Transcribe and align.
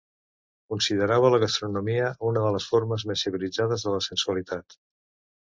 Considerava 0.73 1.31
la 1.33 1.41
gastronomia 1.43 2.07
una 2.29 2.43
de 2.45 2.53
les 2.57 2.67
formes 2.71 3.05
més 3.11 3.27
civilitzades 3.27 3.89
de 3.89 3.97
la 3.97 4.03
sensualitat. 4.11 4.81